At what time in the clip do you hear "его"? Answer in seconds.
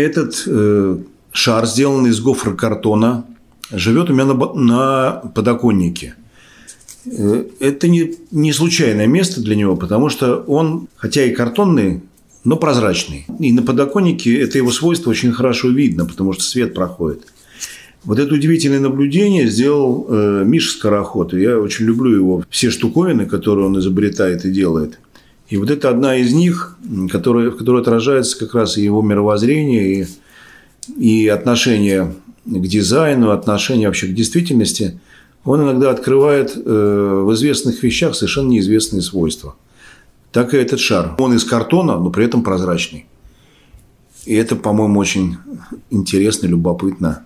14.58-14.70, 22.16-22.44, 28.84-29.02